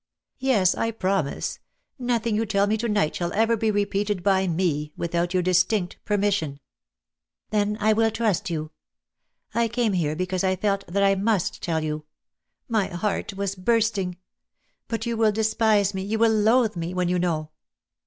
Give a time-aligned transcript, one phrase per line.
[0.39, 1.59] "Yes, I promise.
[1.99, 5.99] Nothing you tell me to night shall ever be repeated by me, without your distinct
[6.05, 6.59] permission."
[7.51, 8.71] "Then I will trust you.
[9.53, 12.05] I came here because I felt that I must tell you.
[12.67, 14.17] My heart was bursting.
[14.87, 17.51] But you \vill despise me— you will loathe me, when you know."